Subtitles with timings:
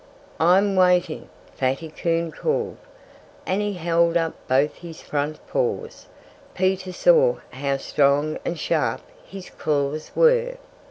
[0.39, 2.77] "I'm waiting!" Fatty Coon called.
[3.45, 6.07] And he held up both his front paws.
[6.55, 10.55] Peter saw how strong and sharp his claws were.